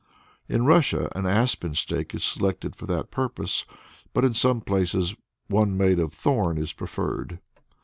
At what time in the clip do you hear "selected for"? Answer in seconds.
2.23-2.87